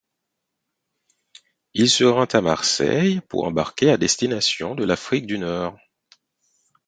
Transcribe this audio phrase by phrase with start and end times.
[1.75, 5.77] Il se rend à Marseille pour embarquer à destination de l'Afrique du Nord.